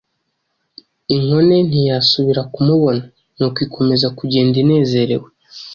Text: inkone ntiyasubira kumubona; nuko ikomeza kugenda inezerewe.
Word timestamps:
inkone 1.15 1.55
ntiyasubira 1.69 2.41
kumubona; 2.53 3.03
nuko 3.35 3.57
ikomeza 3.67 4.07
kugenda 4.17 4.55
inezerewe. 4.63 5.27